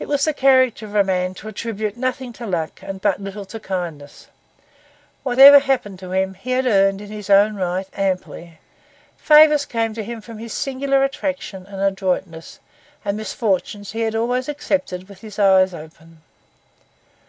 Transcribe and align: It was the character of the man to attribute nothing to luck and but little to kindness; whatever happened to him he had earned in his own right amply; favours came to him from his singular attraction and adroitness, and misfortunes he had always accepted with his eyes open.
It 0.00 0.08
was 0.08 0.24
the 0.24 0.34
character 0.34 0.84
of 0.86 0.90
the 0.90 1.04
man 1.04 1.34
to 1.34 1.46
attribute 1.46 1.96
nothing 1.96 2.32
to 2.32 2.46
luck 2.46 2.80
and 2.82 3.00
but 3.00 3.20
little 3.22 3.44
to 3.44 3.60
kindness; 3.60 4.26
whatever 5.22 5.60
happened 5.60 6.00
to 6.00 6.10
him 6.10 6.34
he 6.34 6.50
had 6.50 6.66
earned 6.66 7.00
in 7.00 7.12
his 7.12 7.30
own 7.30 7.54
right 7.54 7.86
amply; 7.96 8.58
favours 9.16 9.66
came 9.66 9.94
to 9.94 10.02
him 10.02 10.20
from 10.20 10.38
his 10.38 10.52
singular 10.52 11.04
attraction 11.04 11.64
and 11.66 11.80
adroitness, 11.80 12.58
and 13.04 13.16
misfortunes 13.18 13.92
he 13.92 14.00
had 14.00 14.16
always 14.16 14.48
accepted 14.48 15.08
with 15.08 15.20
his 15.20 15.38
eyes 15.38 15.72
open. 15.74 16.22